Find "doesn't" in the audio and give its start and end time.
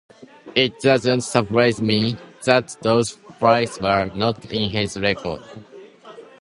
0.79-1.21